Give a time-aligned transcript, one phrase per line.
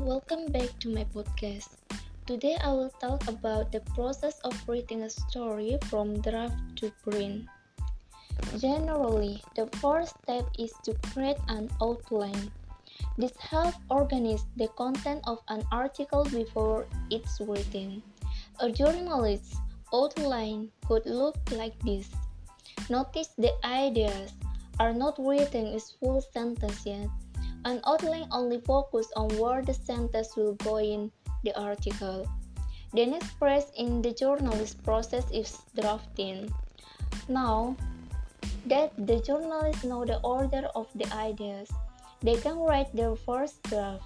[0.00, 1.76] welcome back to my podcast.
[2.24, 7.44] Today I will talk about the process of writing a story from draft to print.
[8.56, 12.50] Generally, the first step is to create an outline.
[13.18, 18.02] This helps organize the content of an article before it's written.
[18.60, 19.60] A journalist's
[19.92, 22.08] outline could look like this.
[22.88, 24.32] Notice the ideas
[24.80, 27.12] are not written as full sentence yet.
[27.64, 31.12] An outline only focuses on where the sentence will go in
[31.44, 32.26] the article.
[32.92, 36.52] The next press in the journalist process is drafting.
[37.28, 37.76] Now
[38.66, 41.70] that the journalists know the order of the ideas,
[42.20, 44.04] they can write their first draft.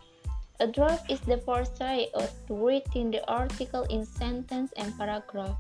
[0.61, 5.57] A draft is the first try of writing the article in sentence and paragraph.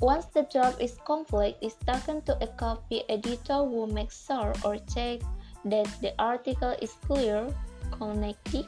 [0.00, 4.78] Once the draft is complete, it's taken to a copy editor who makes sure or
[4.94, 5.18] check
[5.70, 7.48] that the article is clear,
[7.90, 8.66] connected,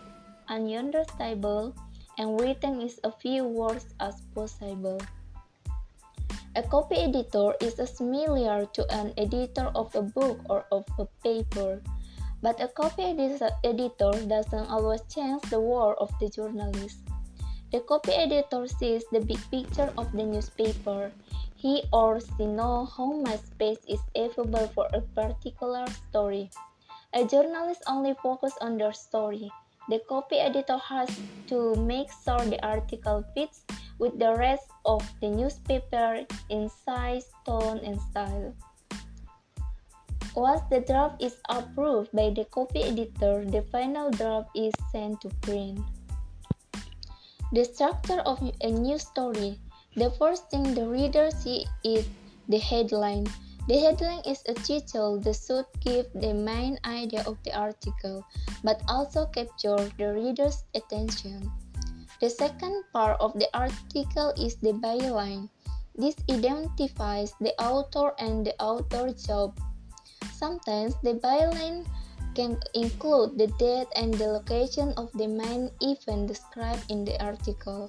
[0.48, 1.74] and understandable,
[2.18, 5.00] and written in a few words as possible.
[6.56, 11.80] A copy editor is similar to an editor of a book or of a paper,
[12.42, 13.04] but a copy
[13.64, 16.98] editor doesn't always change the work of the journalist.
[17.70, 21.12] The copy editor sees the big picture of the newspaper.
[21.54, 26.50] He or she knows how much space is available for a particular story.
[27.12, 29.50] A journalist only focuses on their story.
[29.88, 31.10] The copy editor has
[31.48, 33.64] to make sure the article fits
[33.98, 38.54] with the rest of the newspaper in size, tone, and style.
[40.36, 45.28] Once the draft is approved by the copy editor, the final draft is sent to
[45.42, 45.80] print.
[47.52, 49.58] The structure of a news story.
[49.96, 52.06] The first thing the reader sees is
[52.48, 53.26] the headline.
[53.70, 58.26] The headline is a title that should give the main idea of the article,
[58.66, 61.46] but also capture the reader's attention.
[62.18, 65.46] The second part of the article is the byline.
[65.94, 69.54] This identifies the author and the author's job.
[70.34, 71.86] Sometimes the byline
[72.34, 77.86] can include the date and the location of the main event described in the article.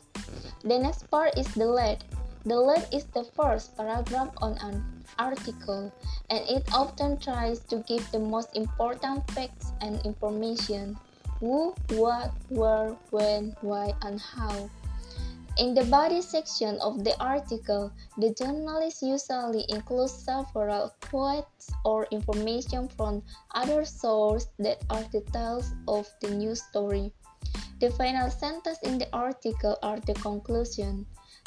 [0.62, 2.06] The next part is the lead.
[2.44, 5.92] The lead is the first paragraph on an article,
[6.30, 10.98] and it often tries to give the most important facts and information
[11.40, 14.70] who, what, where, when, why, and how.
[15.58, 22.88] In the body section of the article, the journalist usually includes several quotes or information
[22.88, 23.22] from
[23.54, 27.12] other sources that are details of the news story.
[27.82, 31.06] The final sentence in the article are the conclusion.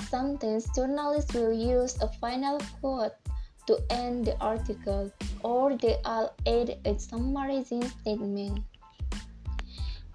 [0.09, 3.12] Sometimes journalists will use a final quote
[3.66, 5.10] to end the article,
[5.43, 8.62] or they will add a summarizing statement.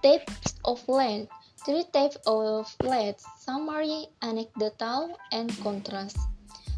[0.02, 1.28] Types of lead.
[1.66, 6.18] Three types of lead: summary, anecdotal, and contrast.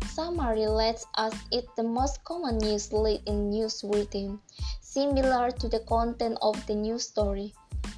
[0.09, 4.39] Summary leads as it the most common news lead in news writing,
[4.81, 7.53] similar to the content of the news story.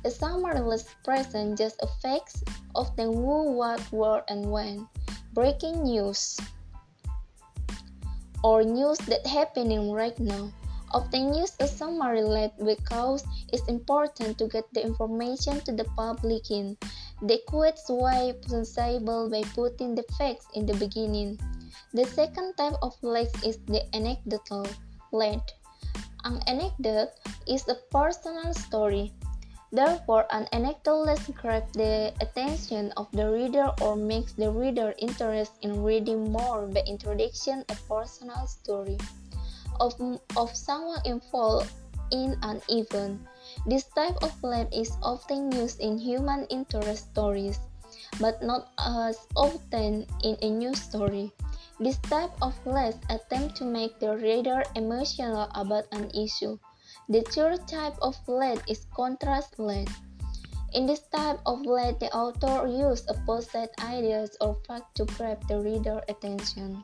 [0.05, 2.43] A summary list presents just a facts
[2.75, 4.87] of the who, what, where, and when.
[5.33, 6.37] Breaking news
[8.43, 10.51] or news that happening right now.
[10.93, 16.51] Often use a summary lead because it's important to get the information to the public
[16.51, 16.77] in
[17.23, 21.39] the quickest way possible by putting the facts in the beginning.
[21.93, 24.67] The second type of lead is the anecdotal
[25.11, 25.41] lead.
[26.25, 27.09] An anecdote
[27.47, 29.13] is a personal story
[29.73, 35.57] Therefore, an anecdote less grabs the attention of the reader or makes the reader interested
[35.65, 38.99] in reading more by introduction a personal story
[39.79, 39.97] of,
[40.37, 41.73] of someone involved
[42.11, 43.25] in an event.
[43.65, 47.57] This type of lead is often used in human interest stories,
[48.21, 51.33] but not as often in a news story.
[51.79, 56.59] This type of lead attempts to make the reader emotional about an issue.
[57.09, 59.89] The third type of lead is contrast lead.
[60.73, 65.59] In this type of lead, the author uses opposite ideas or facts to grab the
[65.59, 66.83] reader's attention.